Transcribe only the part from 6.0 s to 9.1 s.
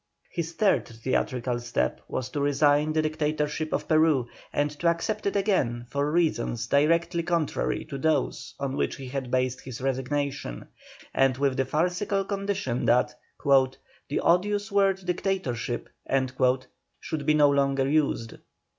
reasons directly contrary to those on which he